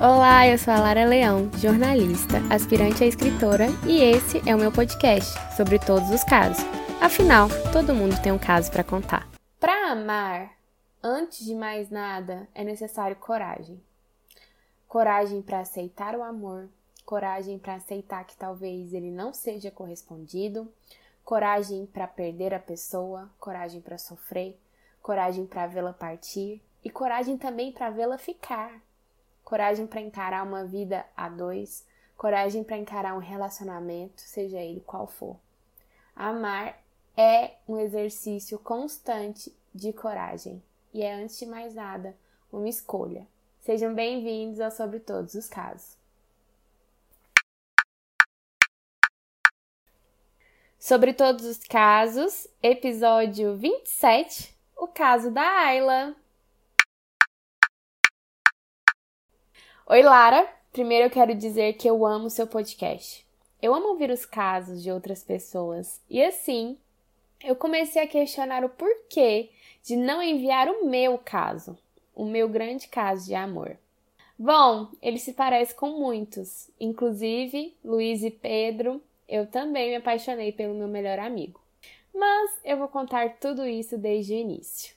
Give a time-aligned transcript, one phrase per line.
[0.00, 4.70] Olá, eu sou a Lara Leão, jornalista, aspirante a escritora, e esse é o meu
[4.70, 6.64] podcast sobre todos os casos.
[7.00, 9.28] Afinal, todo mundo tem um caso para contar.
[9.58, 10.52] Para amar,
[11.02, 13.82] antes de mais nada, é necessário coragem.
[14.86, 16.68] Coragem para aceitar o amor,
[17.04, 20.72] coragem para aceitar que talvez ele não seja correspondido,
[21.24, 24.56] coragem para perder a pessoa, coragem para sofrer,
[25.02, 28.80] coragem para vê-la partir e coragem também para vê-la ficar
[29.48, 31.86] coragem para encarar uma vida a dois,
[32.18, 35.40] coragem para encarar um relacionamento, seja ele qual for.
[36.14, 36.78] Amar
[37.16, 42.14] é um exercício constante de coragem e é, antes de mais nada,
[42.52, 43.26] uma escolha.
[43.60, 45.96] Sejam bem-vindos a Sobre Todos os Casos.
[50.78, 56.14] Sobre Todos os Casos, episódio 27, o caso da Ayla.
[59.90, 60.46] Oi, Lara!
[60.70, 63.26] Primeiro eu quero dizer que eu amo seu podcast.
[63.62, 66.76] Eu amo ouvir os casos de outras pessoas e assim
[67.42, 69.48] eu comecei a questionar o porquê
[69.82, 71.74] de não enviar o meu caso,
[72.14, 73.78] o meu grande caso de amor.
[74.38, 79.02] Bom, ele se parece com muitos, inclusive Luiz e Pedro.
[79.26, 81.62] Eu também me apaixonei pelo meu melhor amigo.
[82.14, 84.94] Mas eu vou contar tudo isso desde o início.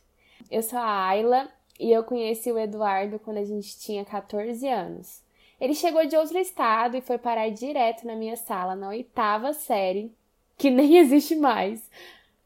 [0.51, 1.49] Eu sou a Ayla
[1.79, 5.21] e eu conheci o Eduardo quando a gente tinha 14 anos.
[5.59, 10.11] Ele chegou de outro estado e foi parar direto na minha sala na oitava série,
[10.57, 11.87] que nem existe mais.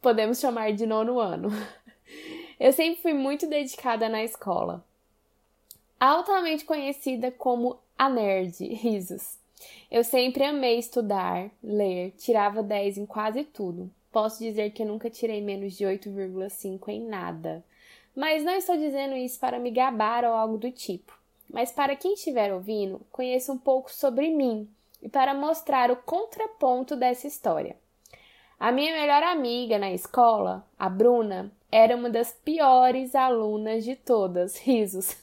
[0.02, 1.50] Podemos chamar de nono ano.
[2.60, 4.84] Eu sempre fui muito dedicada na escola.
[6.00, 9.38] Altamente conhecida como a nerd, risos.
[9.90, 13.90] Eu sempre amei estudar, ler, tirava 10 em quase tudo.
[14.12, 17.64] Posso dizer que eu nunca tirei menos de 8,5 em nada.
[18.16, 21.18] Mas não estou dizendo isso para me gabar ou algo do tipo,
[21.50, 24.70] mas para quem estiver ouvindo, conheça um pouco sobre mim
[25.02, 27.76] e para mostrar o contraponto dessa história.
[28.58, 34.58] A minha melhor amiga na escola, a Bruna, era uma das piores alunas de todas.
[34.64, 35.18] Risos.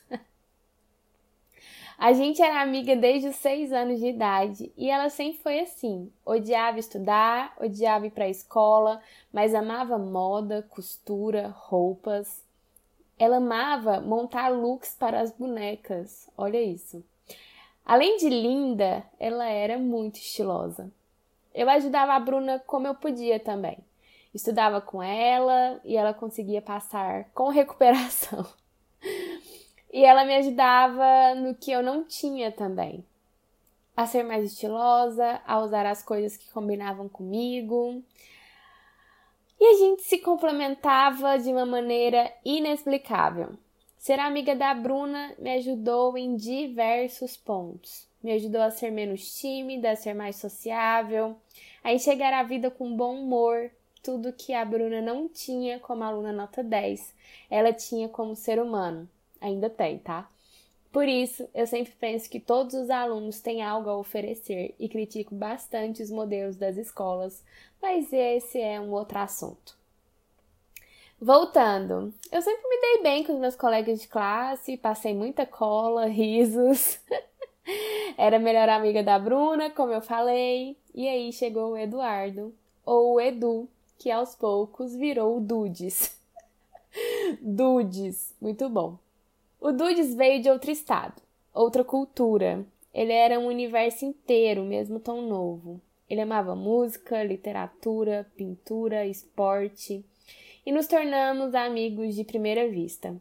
[1.97, 6.12] A gente era amiga desde os seis anos de idade e ela sempre foi assim.
[6.27, 9.00] Odiava estudar, odiava ir para a escola,
[9.33, 12.44] mas amava moda, costura, roupas.
[13.22, 16.28] Ela amava montar looks para as bonecas.
[16.37, 17.05] Olha isso.
[17.87, 20.91] Além de linda, ela era muito estilosa.
[21.55, 23.78] Eu ajudava a Bruna como eu podia também.
[24.34, 28.44] Estudava com ela e ela conseguia passar com recuperação.
[29.93, 33.05] e ela me ajudava no que eu não tinha também.
[33.97, 38.03] A ser mais estilosa, a usar as coisas que combinavam comigo,
[39.62, 43.50] e a gente se complementava de uma maneira inexplicável.
[43.97, 48.09] Ser amiga da Bruna me ajudou em diversos pontos.
[48.21, 51.37] Me ajudou a ser menos tímida, a ser mais sociável,
[51.84, 53.71] a enxergar a vida com bom humor,
[54.03, 57.15] tudo que a Bruna não tinha como aluna nota 10,
[57.49, 59.09] ela tinha como ser humano.
[59.41, 60.29] Ainda tem, tá?
[60.93, 65.35] Por isso, eu sempre penso que todos os alunos têm algo a oferecer e critico
[65.35, 67.43] bastante os modelos das escolas,
[67.81, 69.75] mas esse é um outro assunto.
[71.19, 76.05] Voltando, eu sempre me dei bem com os meus colegas de classe, passei muita cola,
[76.11, 77.01] risos.
[78.19, 82.53] Era a melhor amiga da Bruna, como eu falei, e aí chegou o Eduardo,
[82.85, 83.67] ou o Edu,
[83.99, 86.19] que aos poucos virou o Dudes.
[87.41, 88.99] Dudes, muito bom.
[89.65, 91.23] O Dudes veio de outro estado,
[91.55, 92.67] outra cultura.
[92.93, 95.81] Ele era um universo inteiro, mesmo tão novo.
[96.11, 100.05] Ele amava música, literatura, pintura, esporte
[100.67, 103.15] e nos tornamos amigos de primeira vista.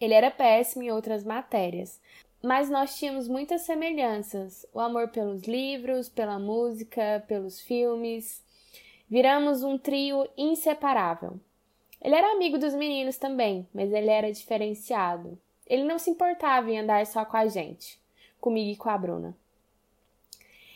[0.00, 2.00] Ele era péssimo em outras matérias,
[2.42, 8.42] mas nós tínhamos muitas semelhanças: o amor pelos livros, pela música, pelos filmes.
[9.08, 11.38] Viramos um trio inseparável.
[12.00, 15.38] Ele era amigo dos meninos também, mas ele era diferenciado.
[15.66, 18.00] Ele não se importava em andar só com a gente,
[18.40, 19.36] comigo e com a Bruna.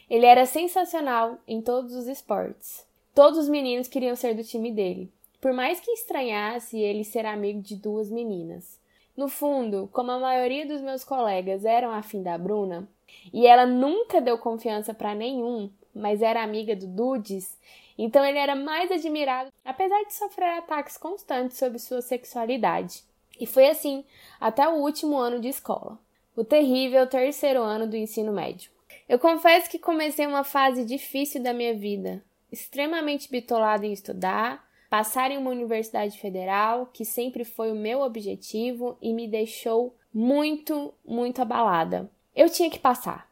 [0.08, 2.86] Ele era sensacional em todos os esportes.
[3.14, 5.10] Todos os meninos queriam ser do time dele,
[5.40, 8.78] por mais que estranhasse ele ser amigo de duas meninas.
[9.16, 12.88] No fundo, como a maioria dos meus colegas eram afim da Bruna,
[13.32, 17.58] e ela nunca deu confiança para nenhum, mas era amiga do Dudes,
[17.98, 23.02] então ele era mais admirado, apesar de sofrer ataques constantes sobre sua sexualidade.
[23.38, 24.04] E foi assim
[24.40, 25.98] até o último ano de escola,
[26.34, 28.70] o terrível terceiro ano do ensino médio.
[29.08, 35.30] Eu confesso que comecei uma fase difícil da minha vida, extremamente bitolada em estudar, passar
[35.30, 41.42] em uma universidade federal, que sempre foi o meu objetivo e me deixou muito, muito
[41.42, 42.10] abalada.
[42.34, 43.30] Eu tinha que passar.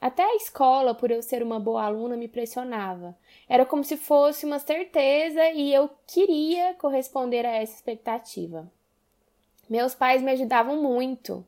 [0.00, 3.16] Até a escola, por eu ser uma boa aluna, me pressionava.
[3.48, 8.70] Era como se fosse uma certeza e eu queria corresponder a essa expectativa.
[9.68, 11.44] Meus pais me ajudavam muito.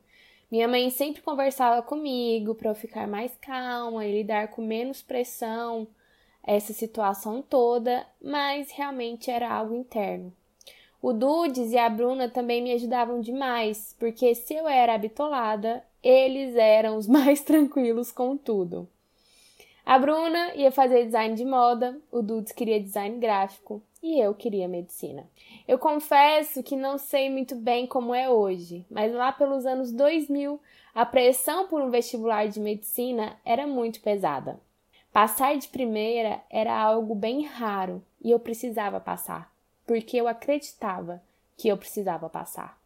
[0.49, 5.87] Minha mãe sempre conversava comigo para eu ficar mais calma e lidar com menos pressão
[6.47, 10.33] essa situação toda, mas realmente era algo interno.
[11.01, 16.55] O Dudes e a Bruna também me ajudavam demais, porque se eu era bitolada, eles
[16.55, 18.87] eram os mais tranquilos com tudo.
[19.87, 24.67] A Bruna ia fazer design de moda, o Dudes queria design gráfico e eu queria
[24.67, 25.25] medicina.
[25.65, 30.59] Eu confesso que não sei muito bem como é hoje, mas lá pelos anos 2000,
[30.93, 34.59] a pressão por um vestibular de medicina era muito pesada.
[35.13, 39.49] Passar de primeira era algo bem raro e eu precisava passar,
[39.85, 41.23] porque eu acreditava
[41.55, 42.77] que eu precisava passar.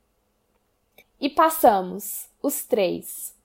[1.19, 3.40] E passamos, os três.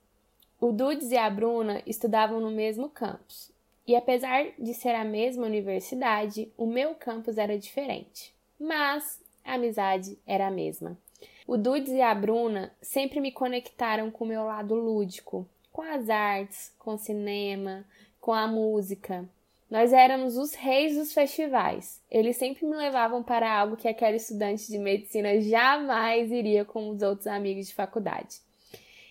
[0.58, 3.53] O Dudes e a Bruna estudavam no mesmo campus,
[3.87, 10.19] e apesar de ser a mesma universidade, o meu campus era diferente, mas a amizade
[10.26, 10.99] era a mesma.
[11.47, 16.08] O Dudes e a Bruna sempre me conectaram com o meu lado lúdico, com as
[16.08, 17.85] artes, com o cinema,
[18.19, 19.29] com a música.
[19.70, 22.00] Nós éramos os reis dos festivais.
[22.11, 27.02] Eles sempre me levavam para algo que aquele estudante de medicina jamais iria com os
[27.02, 28.38] outros amigos de faculdade.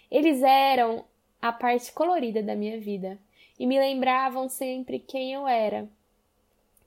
[0.10, 1.06] Eles eram
[1.48, 3.20] a parte colorida da minha vida
[3.60, 5.88] e me lembravam sempre quem eu era.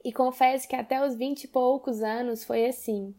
[0.05, 3.15] E confesso que até os vinte e poucos anos foi assim: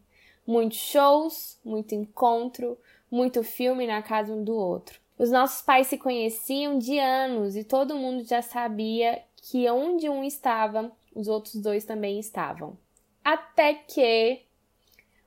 [0.46, 2.78] muitos shows, muito encontro,
[3.10, 5.00] muito filme na casa um do outro.
[5.18, 10.22] Os nossos pais se conheciam de anos e todo mundo já sabia que onde um
[10.22, 12.76] estava, os outros dois também estavam.
[13.24, 14.42] Até que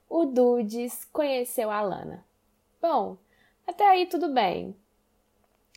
[0.08, 2.24] o Dudes conheceu a Lana.
[2.80, 3.16] Bom,
[3.66, 4.76] até aí tudo bem.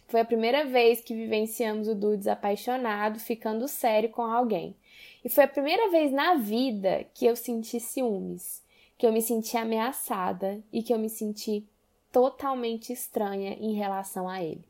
[0.07, 4.75] Foi a primeira vez que vivenciamos o Dudes apaixonado, ficando sério com alguém.
[5.23, 8.63] E foi a primeira vez na vida que eu senti ciúmes,
[8.97, 11.65] que eu me senti ameaçada e que eu me senti
[12.11, 14.63] totalmente estranha em relação a ele.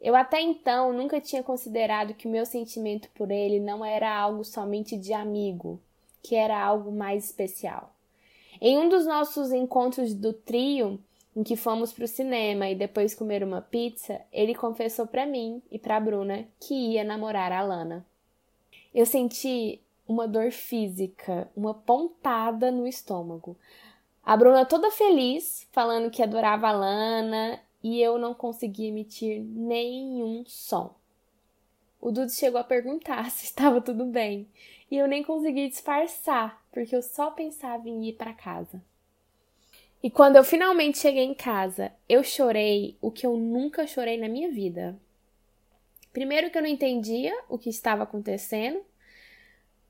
[0.00, 4.44] Eu até então nunca tinha considerado que o meu sentimento por ele não era algo
[4.44, 5.80] somente de amigo,
[6.22, 7.94] que era algo mais especial.
[8.60, 10.98] Em um dos nossos encontros do trio,
[11.36, 15.62] em que fomos para o cinema e depois comer uma pizza, ele confessou para mim
[15.70, 18.06] e para Bruna que ia namorar a Lana.
[18.94, 23.54] Eu senti uma dor física, uma pontada no estômago.
[24.24, 30.42] A Bruna toda feliz, falando que adorava a Lana, e eu não conseguia emitir nenhum
[30.46, 30.96] som.
[32.00, 34.48] O Dudu chegou a perguntar se estava tudo bem,
[34.90, 38.82] e eu nem consegui disfarçar, porque eu só pensava em ir para casa.
[40.06, 44.28] E quando eu finalmente cheguei em casa, eu chorei o que eu nunca chorei na
[44.28, 44.96] minha vida.
[46.12, 48.80] Primeiro que eu não entendia o que estava acontecendo.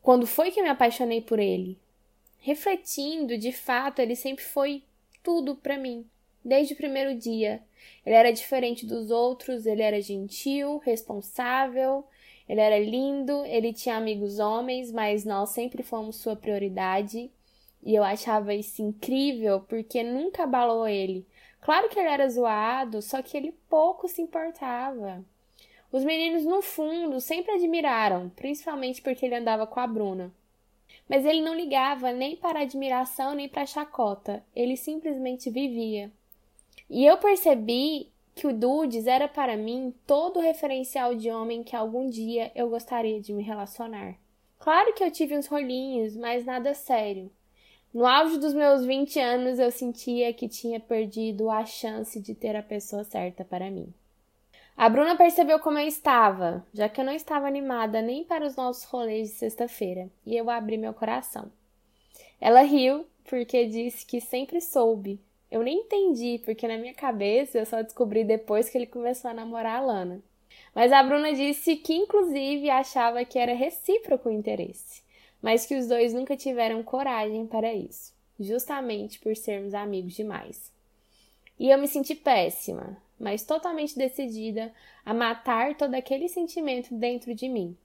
[0.01, 1.79] Quando foi que eu me apaixonei por ele?
[2.39, 4.83] Refletindo, de fato, ele sempre foi
[5.23, 6.07] tudo para mim,
[6.43, 7.63] desde o primeiro dia.
[8.03, 12.07] Ele era diferente dos outros, ele era gentil, responsável,
[12.49, 17.31] ele era lindo, ele tinha amigos homens, mas nós sempre fomos sua prioridade.
[17.87, 21.25] E eu achava isso incrível porque nunca abalou ele.
[21.61, 25.25] Claro que ele era zoado, só que ele pouco se importava.
[25.93, 30.35] Os meninos, no fundo, sempre admiraram, principalmente porque ele andava com a Bruna.
[31.09, 36.11] Mas ele não ligava nem para a admiração nem para a chacota, ele simplesmente vivia.
[36.91, 41.77] E eu percebi que o Dudes era para mim todo o referencial de homem que
[41.77, 44.17] algum dia eu gostaria de me relacionar.
[44.59, 47.31] Claro que eu tive uns rolinhos, mas nada sério.
[47.97, 52.55] No auge dos meus 20 anos, eu sentia que tinha perdido a chance de ter
[52.55, 53.91] a pessoa certa para mim.
[54.77, 58.55] A Bruna percebeu como eu estava, já que eu não estava animada nem para os
[58.55, 61.51] nossos rolês de sexta-feira, e eu abri meu coração.
[62.39, 65.19] Ela riu porque disse que sempre soube.
[65.51, 69.35] Eu nem entendi, porque na minha cabeça eu só descobri depois que ele começou a
[69.35, 70.21] namorar a Lana.
[70.75, 75.06] Mas a Bruna disse que, inclusive, achava que era recíproco o interesse
[75.47, 80.73] mas que os dois nunca tiveram coragem para isso, justamente por sermos amigos demais.
[81.57, 84.75] E eu me senti péssima, mas totalmente decidida
[85.05, 87.77] a matar todo aquele sentimento dentro de mim.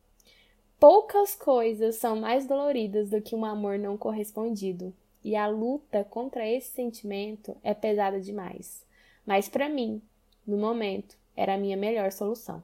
[0.80, 4.92] Poucas coisas são mais doloridas do que um amor não correspondido,
[5.24, 8.84] e a luta contra esse sentimento é pesada demais.
[9.24, 10.02] Mas para mim,
[10.48, 12.64] no momento, era a minha melhor solução.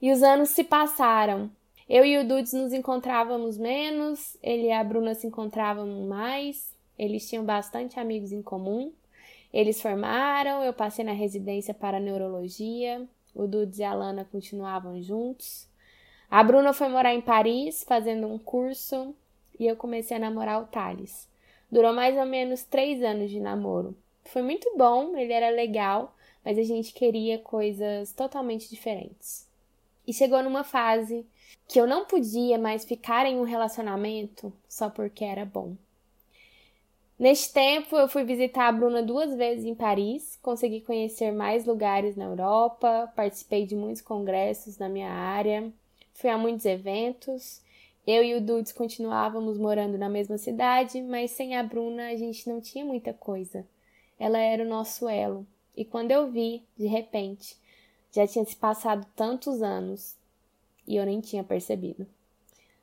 [0.00, 1.50] E os anos se passaram
[1.88, 7.28] eu e o Dudes nos encontrávamos menos, ele e a Bruna se encontravam mais, eles
[7.28, 8.92] tinham bastante amigos em comum.
[9.52, 13.06] Eles formaram, eu passei na residência para neurologia.
[13.34, 15.68] O Dudes e a Lana continuavam juntos.
[16.30, 19.14] A Bruna foi morar em Paris, fazendo um curso,
[19.58, 21.28] e eu comecei a namorar o Thales.
[21.70, 23.96] Durou mais ou menos três anos de namoro.
[24.24, 26.14] Foi muito bom, ele era legal,
[26.44, 29.46] mas a gente queria coisas totalmente diferentes.
[30.06, 31.26] E chegou numa fase
[31.66, 35.76] que eu não podia mais ficar em um relacionamento só porque era bom.
[37.18, 42.16] Neste tempo, eu fui visitar a Bruna duas vezes em Paris, consegui conhecer mais lugares
[42.16, 45.72] na Europa, participei de muitos congressos na minha área,
[46.12, 47.62] fui a muitos eventos.
[48.06, 52.48] Eu e o Dudes continuávamos morando na mesma cidade, mas sem a Bruna a gente
[52.48, 53.64] não tinha muita coisa.
[54.18, 55.46] Ela era o nosso elo.
[55.76, 57.56] E quando eu vi, de repente,
[58.12, 60.16] já tinha se passado tantos anos
[60.86, 62.06] e eu nem tinha percebido.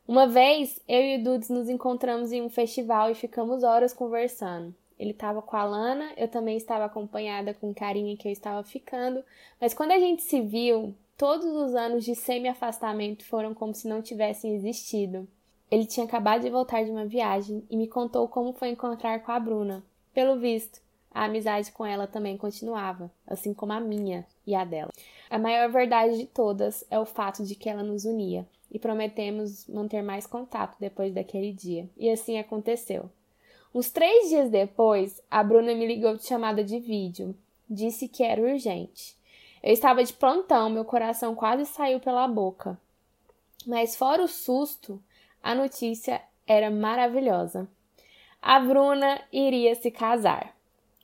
[0.08, 4.74] Uma vez, eu e o Dudes nos encontramos em um festival e ficamos horas conversando.
[5.00, 8.64] Ele estava com a Lana, eu também estava acompanhada com o carinha que eu estava
[8.64, 9.24] ficando,
[9.60, 14.02] mas quando a gente se viu, todos os anos de semi-afastamento foram como se não
[14.02, 15.28] tivessem existido.
[15.72, 19.32] Ele tinha acabado de voltar de uma viagem e me contou como foi encontrar com
[19.32, 19.84] a Bruna.
[20.14, 24.92] Pelo visto, a amizade com ela também continuava, assim como a minha e a dela.
[25.32, 29.66] A maior verdade de todas é o fato de que ela nos unia, e prometemos
[29.66, 31.90] manter mais contato depois daquele dia.
[31.96, 33.10] E assim aconteceu.
[33.74, 37.34] Uns três dias depois, a Bruna me ligou de chamada de vídeo.
[37.70, 39.16] Disse que era urgente.
[39.64, 42.78] Eu estava de plantão, meu coração quase saiu pela boca.
[43.66, 45.02] Mas, fora o susto,
[45.42, 47.70] a notícia era maravilhosa.
[48.42, 50.54] A Bruna iria se casar.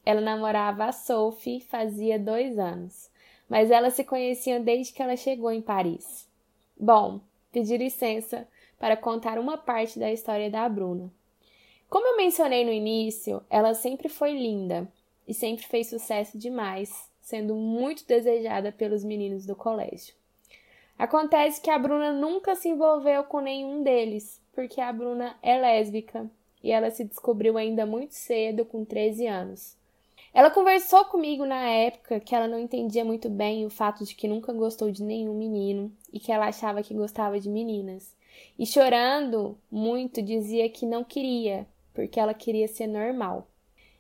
[0.05, 3.10] Ela namorava a Sophie fazia dois anos,
[3.49, 6.27] mas elas se conheciam desde que ela chegou em Paris.
[6.79, 8.47] Bom, pedir licença
[8.79, 11.11] para contar uma parte da história da Bruna.
[11.89, 14.87] Como eu mencionei no início, ela sempre foi linda
[15.27, 20.13] e sempre fez sucesso demais, sendo muito desejada pelos meninos do colégio.
[20.97, 26.29] Acontece que a Bruna nunca se envolveu com nenhum deles, porque a Bruna é lésbica
[26.63, 29.76] e ela se descobriu ainda muito cedo, com 13 anos.
[30.34, 34.27] Ela conversou comigo na época que ela não entendia muito bem o fato de que
[34.27, 38.15] nunca gostou de nenhum menino e que ela achava que gostava de meninas.
[38.57, 43.48] E chorando muito dizia que não queria, porque ela queria ser normal.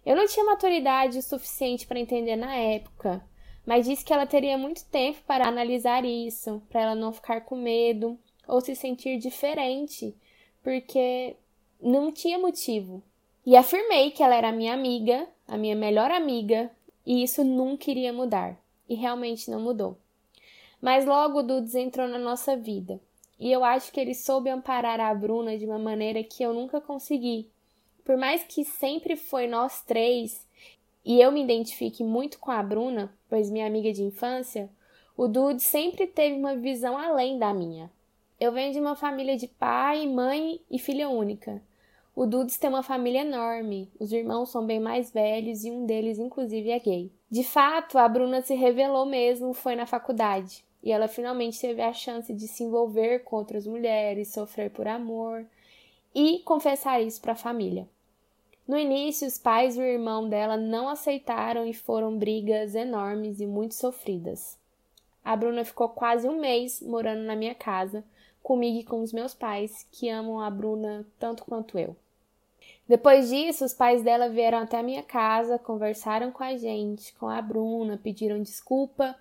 [0.05, 3.23] Eu não tinha maturidade o suficiente para entender na época,
[3.65, 7.55] mas disse que ela teria muito tempo para analisar isso, para ela não ficar com
[7.55, 8.17] medo
[8.47, 10.15] ou se sentir diferente,
[10.63, 11.35] porque
[11.81, 13.03] não tinha motivo.
[13.45, 16.69] E afirmei que ela era minha amiga a minha melhor amiga,
[17.05, 18.57] e isso nunca iria mudar.
[18.89, 19.97] E realmente não mudou.
[20.81, 22.99] Mas logo o Dudes entrou na nossa vida.
[23.39, 26.81] E eu acho que ele soube amparar a Bruna de uma maneira que eu nunca
[26.81, 27.49] consegui.
[28.03, 30.47] Por mais que sempre foi nós três,
[31.05, 34.69] e eu me identifique muito com a Bruna, pois minha amiga de infância,
[35.15, 37.89] o Dude sempre teve uma visão além da minha.
[38.39, 41.61] Eu venho de uma família de pai, mãe e filha única.
[42.19, 46.17] O Dudes tem uma família enorme, os irmãos são bem mais velhos e um deles,
[46.17, 47.11] inclusive, é gay.
[47.29, 51.93] De fato, a Bruna se revelou mesmo foi na faculdade e ela finalmente teve a
[51.93, 55.45] chance de se envolver com outras mulheres, sofrer por amor
[56.15, 57.87] e confessar isso para a família.
[58.67, 63.45] No início, os pais e o irmão dela não aceitaram e foram brigas enormes e
[63.45, 64.57] muito sofridas.
[65.23, 68.03] A Bruna ficou quase um mês morando na minha casa,
[68.41, 71.95] comigo e com os meus pais, que amam a Bruna tanto quanto eu.
[72.87, 77.27] Depois disso, os pais dela vieram até a minha casa, conversaram com a gente, com
[77.27, 79.15] a Bruna, pediram desculpa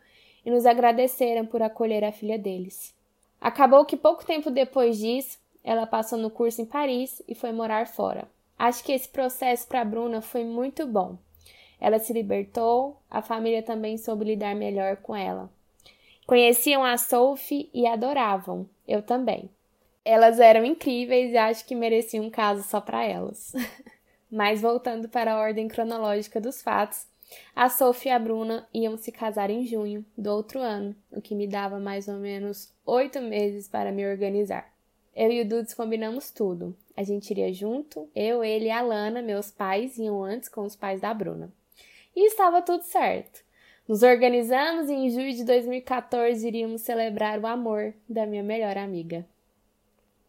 [0.45, 2.95] e nos agradeceram por acolher a filha deles.
[3.41, 7.89] Acabou que pouco tempo depois disso, ela passou no curso em Paris e foi morar
[7.89, 8.29] fora.
[8.57, 11.19] Acho que esse processo para a Bruna foi muito bom.
[11.81, 15.51] Ela se libertou, a família também soube lidar melhor com ela.
[16.25, 19.51] Conheciam a Sophie e adoravam, eu também.
[20.09, 23.53] Elas eram incríveis e acho que mereciam um caso só para elas.
[24.31, 27.09] Mas voltando para a ordem cronológica dos fatos,
[27.57, 31.35] a Sophie e a Bruna iam se casar em junho do outro ano, o que
[31.35, 34.73] me dava mais ou menos oito meses para me organizar.
[35.13, 36.77] Eu e o Dudes combinamos tudo.
[36.97, 40.77] A gente iria junto, eu, ele e a Lana, meus pais, iam antes com os
[40.77, 41.53] pais da Bruna.
[42.15, 43.45] E estava tudo certo.
[43.89, 49.27] Nos organizamos e em julho de 2014 iríamos celebrar o amor da minha melhor amiga.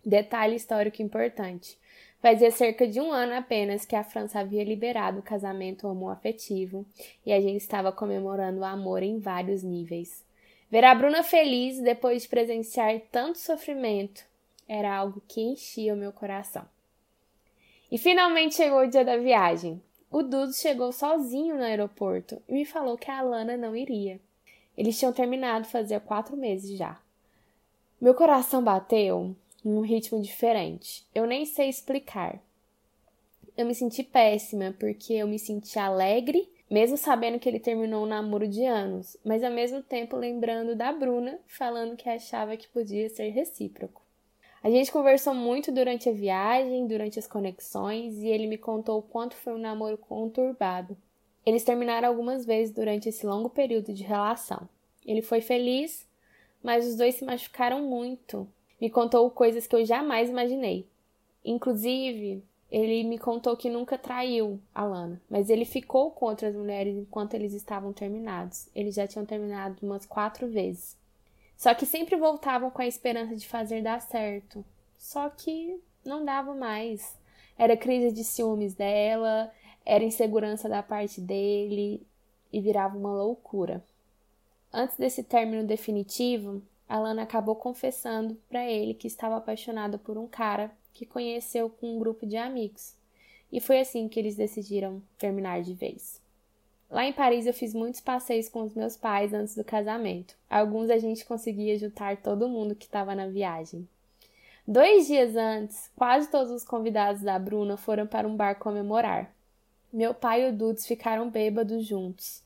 [0.07, 1.77] Detalhe histórico importante.
[2.21, 6.85] Fazia cerca de um ano apenas que a França havia liberado o casamento homoafetivo
[7.25, 10.23] e a gente estava comemorando o amor em vários níveis.
[10.71, 14.23] Ver a Bruna feliz depois de presenciar tanto sofrimento
[14.65, 16.63] era algo que enchia o meu coração.
[17.91, 19.81] E finalmente chegou o dia da viagem.
[20.09, 24.21] O Dudu chegou sozinho no aeroporto e me falou que a Alana não iria.
[24.77, 26.97] Eles tinham terminado fazia quatro meses já.
[27.99, 31.05] Meu coração bateu num ritmo diferente.
[31.13, 32.41] Eu nem sei explicar.
[33.55, 38.07] Eu me senti péssima porque eu me senti alegre, mesmo sabendo que ele terminou um
[38.07, 43.09] namoro de anos, mas ao mesmo tempo lembrando da Bruna falando que achava que podia
[43.09, 44.01] ser recíproco.
[44.61, 49.03] A gente conversou muito durante a viagem, durante as conexões, e ele me contou o
[49.03, 50.97] quanto foi um namoro conturbado.
[51.45, 54.67] Eles terminaram algumas vezes durante esse longo período de relação.
[55.05, 56.05] Ele foi feliz,
[56.61, 58.45] mas os dois se machucaram muito.
[58.79, 60.85] Me contou coisas que eu jamais imaginei.
[61.43, 66.95] Inclusive, ele me contou que nunca traiu a Lana, mas ele ficou com outras mulheres
[66.95, 68.67] enquanto eles estavam terminados.
[68.75, 70.97] Eles já tinham terminado umas quatro vezes.
[71.57, 74.63] Só que sempre voltavam com a esperança de fazer dar certo.
[74.97, 77.17] Só que não dava mais.
[77.57, 79.51] Era crise de ciúmes dela,
[79.85, 82.05] era insegurança da parte dele
[82.51, 83.83] e virava uma loucura.
[84.71, 90.71] Antes desse término definitivo, Alana acabou confessando para ele que estava apaixonada por um cara
[90.93, 92.95] que conheceu com um grupo de amigos.
[93.51, 96.21] E foi assim que eles decidiram terminar de vez.
[96.89, 100.35] Lá em Paris eu fiz muitos passeios com os meus pais antes do casamento.
[100.49, 103.87] Alguns a gente conseguia juntar todo mundo que estava na viagem.
[104.65, 109.33] Dois dias antes, quase todos os convidados da Bruna foram para um bar comemorar.
[109.91, 112.43] Meu pai e o Dudes ficaram bêbados juntos.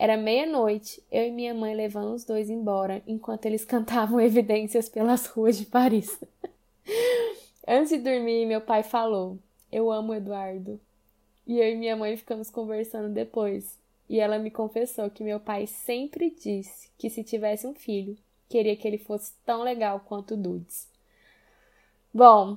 [0.00, 5.26] Era meia-noite, eu e minha mãe levando os dois embora enquanto eles cantavam evidências pelas
[5.26, 6.16] ruas de Paris.
[7.66, 9.36] Antes de dormir, meu pai falou:
[9.72, 10.80] Eu amo Eduardo.
[11.44, 13.76] E eu e minha mãe ficamos conversando depois.
[14.08, 18.16] E ela me confessou que meu pai sempre disse que se tivesse um filho,
[18.48, 20.86] queria que ele fosse tão legal quanto o Dudes.
[22.14, 22.56] Bom,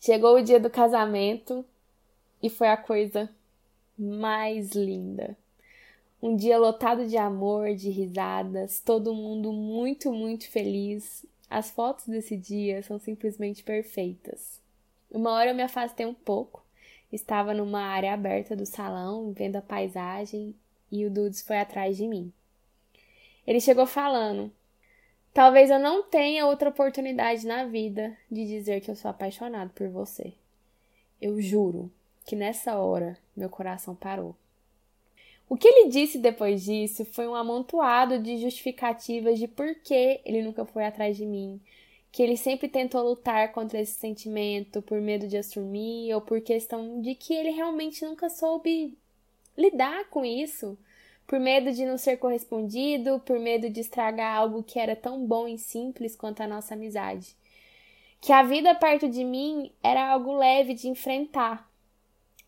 [0.00, 1.64] chegou o dia do casamento
[2.42, 3.30] e foi a coisa
[3.96, 5.36] mais linda.
[6.24, 11.26] Um dia lotado de amor, de risadas, todo mundo muito, muito feliz.
[11.50, 14.58] As fotos desse dia são simplesmente perfeitas.
[15.10, 16.64] Uma hora eu me afastei um pouco
[17.14, 20.52] Estava numa área aberta do salão, vendo a paisagem,
[20.90, 22.32] e o Dudes foi atrás de mim.
[23.46, 24.50] Ele chegou falando:
[25.32, 29.88] Talvez eu não tenha outra oportunidade na vida de dizer que eu sou apaixonado por
[29.88, 30.32] você.
[31.22, 31.88] Eu juro
[32.26, 34.34] que nessa hora meu coração parou.
[35.48, 40.42] O que ele disse depois disso foi um amontoado de justificativas de por que ele
[40.42, 41.60] nunca foi atrás de mim,
[42.10, 47.00] que ele sempre tentou lutar contra esse sentimento por medo de assumir ou por questão
[47.00, 48.96] de que ele realmente nunca soube
[49.56, 50.78] lidar com isso,
[51.26, 55.46] por medo de não ser correspondido, por medo de estragar algo que era tão bom
[55.46, 57.36] e simples quanto a nossa amizade.
[58.20, 61.70] Que a vida perto de mim era algo leve de enfrentar.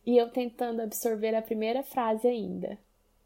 [0.05, 2.79] E eu tentando absorver a primeira frase ainda.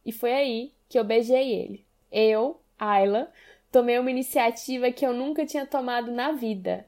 [0.05, 1.87] E foi aí que eu beijei ele.
[2.11, 3.31] Eu, Ayla,
[3.71, 6.87] tomei uma iniciativa que eu nunca tinha tomado na vida.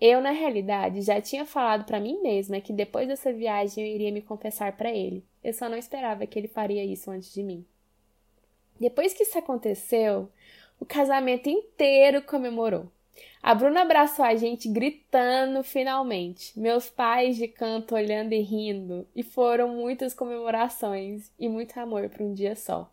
[0.00, 4.10] Eu, na realidade, já tinha falado para mim mesma que depois dessa viagem eu iria
[4.10, 5.22] me confessar para ele.
[5.44, 7.66] Eu só não esperava que ele faria isso antes de mim.
[8.78, 10.30] Depois que isso aconteceu,
[10.78, 12.90] o casamento inteiro comemorou.
[13.42, 16.58] A Bruna abraçou a gente gritando finalmente.
[16.58, 19.06] Meus pais de canto olhando e rindo.
[19.16, 22.90] E foram muitas comemorações e muito amor para um dia só.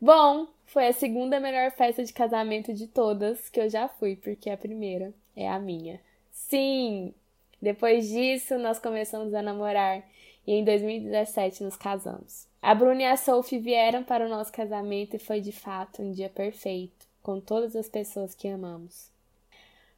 [0.00, 4.50] Bom, foi a segunda melhor festa de casamento de todas que eu já fui, porque
[4.50, 6.00] a primeira é a minha.
[6.30, 7.14] Sim!
[7.62, 10.04] Depois disso, nós começamos a namorar
[10.46, 12.46] e em 2017 nos casamos.
[12.60, 16.12] A Bruna e a Sophie vieram para o nosso casamento e foi de fato um
[16.12, 19.15] dia perfeito, com todas as pessoas que amamos.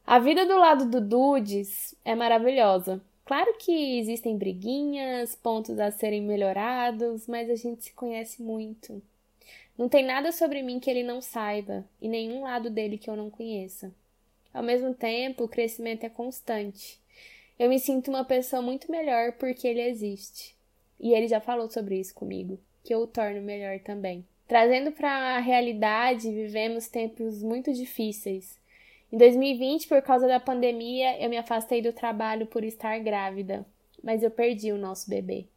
[0.09, 2.99] A vida do lado do Dudes é maravilhosa.
[3.23, 9.03] Claro que existem briguinhas, pontos a serem melhorados, mas a gente se conhece muito.
[9.77, 13.15] Não tem nada sobre mim que ele não saiba e nenhum lado dele que eu
[13.15, 13.93] não conheça.
[14.51, 16.99] Ao mesmo tempo, o crescimento é constante.
[17.59, 20.55] Eu me sinto uma pessoa muito melhor porque ele existe.
[20.99, 24.25] E ele já falou sobre isso comigo, que eu o torno melhor também.
[24.47, 28.58] Trazendo para a realidade, vivemos tempos muito difíceis.
[29.11, 33.65] Em 2020, por causa da pandemia, eu me afastei do trabalho por estar grávida,
[34.03, 35.47] mas eu perdi o nosso bebê.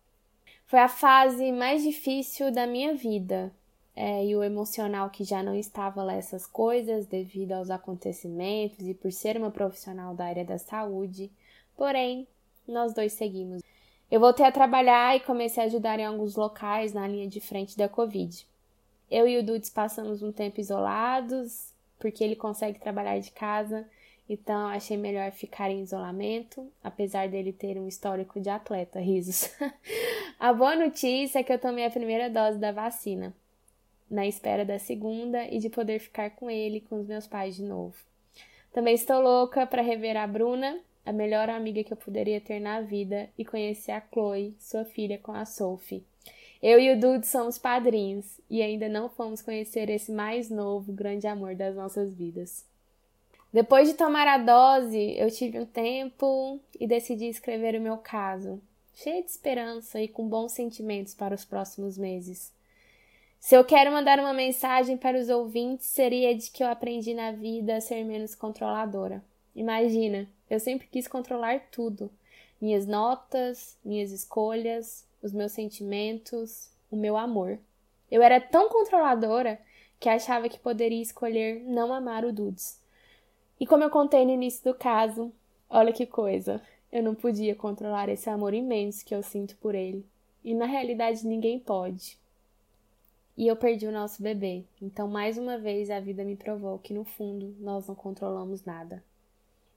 [0.67, 3.53] Foi a fase mais difícil da minha vida,
[3.95, 8.95] é, e o emocional que já não estava lá essas coisas devido aos acontecimentos e
[8.95, 11.31] por ser uma profissional da área da saúde.
[11.77, 12.27] Porém,
[12.67, 13.63] nós dois seguimos.
[14.11, 17.77] Eu voltei a trabalhar e comecei a ajudar em alguns locais na linha de frente
[17.77, 18.47] da Covid.
[19.11, 21.72] Eu e o Dudes passamos um tempo isolados,
[22.03, 23.89] porque ele consegue trabalhar de casa,
[24.29, 29.49] então achei melhor ficar em isolamento, apesar dele ter um histórico de atleta, risos.
[30.41, 33.33] a boa notícia é que eu tomei a primeira dose da vacina
[34.11, 37.63] na espera da segunda e de poder ficar com ele, com os meus pais de
[37.63, 37.95] novo.
[38.73, 42.81] Também estou louca para rever a Bruna, a melhor amiga que eu poderia ter na
[42.81, 46.05] vida, e conhecer a Chloe, sua filha, com a Sophie.
[46.63, 51.27] Eu e o Dude somos padrinhos e ainda não fomos conhecer esse mais novo grande
[51.27, 52.65] amor das nossas vidas.
[53.53, 58.63] Depois de tomar a dose, eu tive um tempo e decidi escrever o meu caso,
[58.95, 62.53] cheia de esperança e com bons sentimentos para os próximos meses.
[63.41, 67.33] Se eu quero mandar uma mensagem para os ouvintes, seria de que eu aprendi na
[67.33, 69.21] vida a ser menos controladora.
[69.55, 72.09] Imagina, eu sempre quis controlar tudo:
[72.61, 77.59] minhas notas, minhas escolhas, os meus sentimentos, o meu amor.
[78.11, 79.59] Eu era tão controladora
[79.99, 82.83] que achava que poderia escolher não amar o Dudes.
[83.59, 85.33] E como eu contei no início do caso,
[85.71, 90.05] olha que coisa, eu não podia controlar esse amor imenso que eu sinto por ele.
[90.45, 92.19] E na realidade ninguém pode.
[93.37, 94.65] E eu perdi o nosso bebê.
[94.81, 99.03] Então, mais uma vez, a vida me provou que no fundo nós não controlamos nada.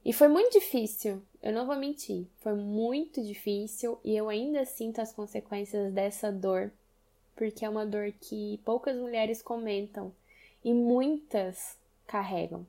[0.06, 5.00] E foi muito difícil, eu não vou mentir, foi muito difícil e eu ainda sinto
[5.00, 6.70] as consequências dessa dor,
[7.34, 10.14] porque é uma dor que poucas mulheres comentam
[10.62, 12.64] e muitas carregam.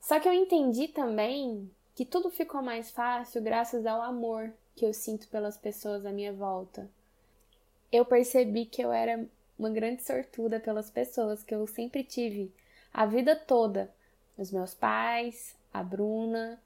[0.00, 4.92] Só que eu entendi também que tudo ficou mais fácil graças ao amor que eu
[4.92, 6.90] sinto pelas pessoas à minha volta.
[7.92, 9.24] Eu percebi que eu era
[9.56, 12.52] uma grande sortuda pelas pessoas que eu sempre tive
[12.92, 13.94] a vida toda,
[14.36, 16.58] os meus pais, a Bruna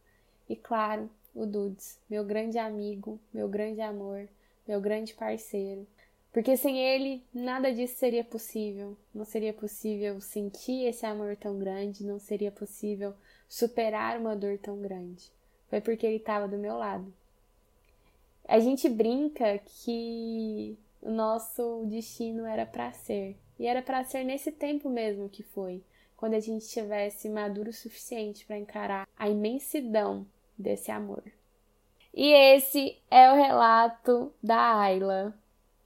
[0.49, 4.29] e, claro, o Dudes, meu grande amigo, meu grande amor,
[4.66, 5.87] meu grande parceiro.
[6.33, 8.96] Porque sem ele, nada disso seria possível.
[9.12, 13.14] Não seria possível sentir esse amor tão grande, não seria possível
[13.49, 15.31] superar uma dor tão grande.
[15.68, 17.12] Foi porque ele estava do meu lado.
[18.46, 23.37] A gente brinca que o nosso destino era para ser.
[23.59, 25.83] E era para ser nesse tempo mesmo que foi
[26.20, 31.22] quando a gente estivesse maduro o suficiente para encarar a imensidão desse amor.
[32.12, 35.35] E esse é o relato da Ayla.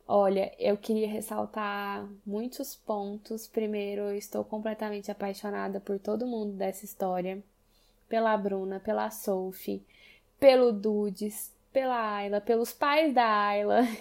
[0.08, 3.46] Olha, eu queria ressaltar muitos pontos.
[3.46, 7.40] Primeiro, eu estou completamente apaixonada por todo mundo dessa história.
[8.08, 9.86] Pela Bruna, pela Sophie,
[10.40, 13.82] pelo Dudes, pela Ayla, pelos pais da Ayla.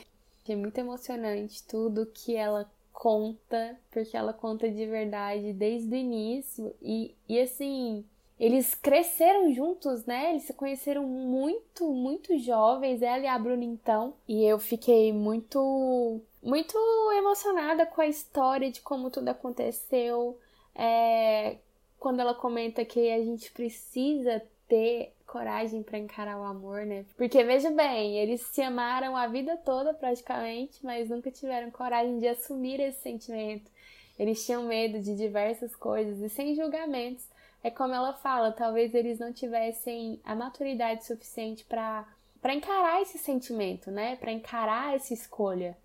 [0.45, 6.73] É muito emocionante tudo que ela conta, porque ela conta de verdade desde o início.
[6.81, 8.05] E, e assim,
[8.39, 10.29] eles cresceram juntos, né?
[10.29, 14.13] Eles se conheceram muito, muito jovens, ela e a Bruna então.
[14.27, 16.77] E eu fiquei muito, muito
[17.17, 20.37] emocionada com a história de como tudo aconteceu.
[20.75, 21.57] É,
[21.99, 27.05] quando ela comenta que a gente precisa ter coragem para encarar o amor, né?
[27.17, 32.27] Porque veja bem, eles se amaram a vida toda praticamente, mas nunca tiveram coragem de
[32.27, 33.71] assumir esse sentimento.
[34.19, 37.27] Eles tinham medo de diversas coisas e sem julgamentos.
[37.63, 42.07] É como ela fala, talvez eles não tivessem a maturidade suficiente para
[42.39, 44.17] para encarar esse sentimento, né?
[44.17, 45.77] Para encarar essa escolha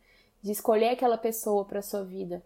[0.43, 2.43] de escolher aquela pessoa para sua vida.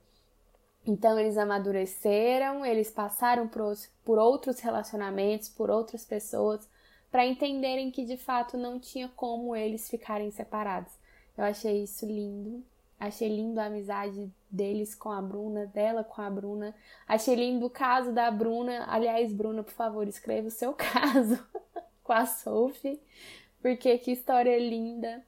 [0.86, 6.68] Então eles amadureceram, eles passaram por, por outros relacionamentos, por outras pessoas,
[7.12, 10.90] para entenderem que de fato não tinha como eles ficarem separados.
[11.36, 12.64] Eu achei isso lindo.
[12.98, 16.74] Achei lindo a amizade deles com a Bruna, dela com a Bruna.
[17.06, 18.86] Achei lindo o caso da Bruna.
[18.88, 21.38] Aliás, Bruna, por favor, escreva o seu caso
[22.02, 22.98] com a Sophie,
[23.60, 25.22] porque que história linda.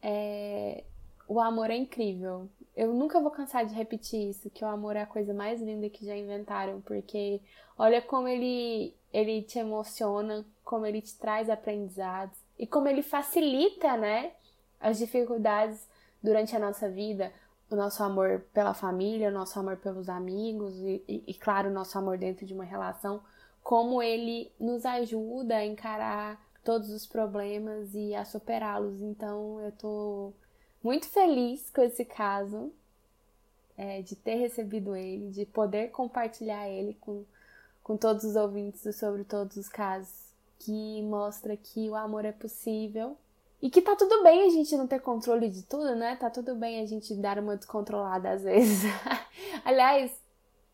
[0.00, 0.84] É...
[1.26, 2.48] O amor é incrível.
[2.74, 5.90] Eu nunca vou cansar de repetir isso, que o amor é a coisa mais linda
[5.90, 7.42] que já inventaram, porque
[7.76, 13.96] olha como ele ele te emociona, como ele te traz aprendizados e como ele facilita,
[13.96, 14.32] né,
[14.80, 15.88] as dificuldades
[16.22, 17.32] durante a nossa vida,
[17.70, 21.72] o nosso amor pela família, o nosso amor pelos amigos e, e, e claro, o
[21.72, 23.22] nosso amor dentro de uma relação,
[23.62, 29.00] como ele nos ajuda a encarar todos os problemas e a superá-los.
[29.00, 30.32] Então, eu tô
[30.82, 32.72] muito feliz com esse caso,
[33.76, 37.24] é, de ter recebido ele, de poder compartilhar ele com
[37.88, 40.12] com todos os ouvintes sobre todos os casos,
[40.58, 43.16] que mostra que o amor é possível
[43.62, 46.14] e que tá tudo bem a gente não ter controle de tudo, né?
[46.16, 48.82] Tá tudo bem a gente dar uma descontrolada às vezes.
[49.64, 50.12] Aliás,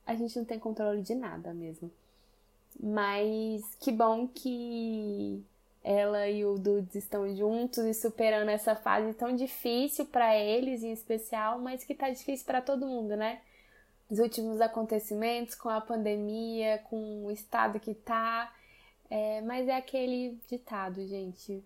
[0.05, 1.88] a gente não tem controle de nada mesmo.
[2.83, 5.40] Mas que bom que
[5.85, 10.90] ela e o Dudes estão juntos e superando essa fase tão difícil para eles em
[10.90, 13.40] especial, mas que tá difícil para todo mundo, né?
[14.10, 18.52] Os últimos acontecimentos, com a pandemia, com o estado que tá.
[19.10, 21.62] É, mas é aquele ditado, gente.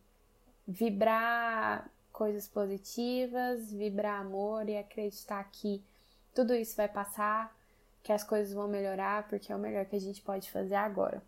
[0.67, 5.83] Vibrar coisas positivas, vibrar amor e acreditar que
[6.35, 7.57] tudo isso vai passar,
[8.03, 11.23] que as coisas vão melhorar, porque é o melhor que a gente pode fazer agora.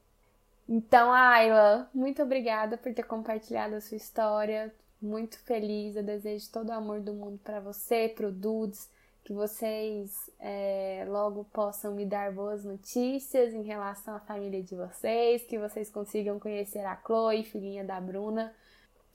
[0.69, 4.73] Então, Ayla, muito obrigada por ter compartilhado a sua história.
[5.03, 5.97] Muito feliz.
[5.97, 8.89] Eu desejo todo o amor do mundo para você, pro Dudes,
[9.25, 15.43] que vocês é, logo possam me dar boas notícias em relação à família de vocês,
[15.45, 18.55] que vocês consigam conhecer a Chloe, filhinha da Bruna.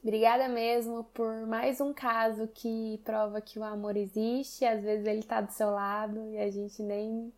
[0.01, 5.23] Obrigada mesmo por mais um caso que prova que o amor existe, às vezes ele
[5.23, 7.33] tá do seu lado e a gente nem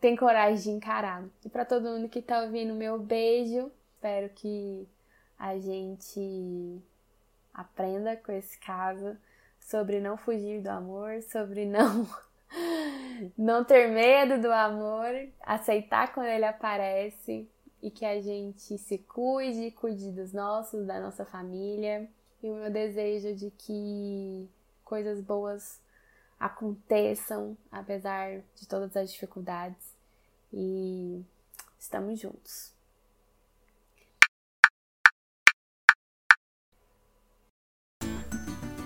[0.00, 1.24] tem coragem de encarar.
[1.44, 3.70] E para todo mundo que tá ouvindo, meu beijo.
[3.94, 4.88] Espero que
[5.38, 6.80] a gente
[7.52, 9.16] aprenda com esse caso
[9.70, 12.08] sobre não fugir do amor, sobre não
[13.38, 17.48] não ter medo do amor, aceitar quando ele aparece
[17.80, 22.08] e que a gente se cuide, cuide dos nossos, da nossa família.
[22.42, 24.48] E o meu desejo de que
[24.84, 25.80] coisas boas
[26.38, 29.94] aconteçam, apesar de todas as dificuldades.
[30.52, 31.22] E
[31.78, 32.72] estamos juntos.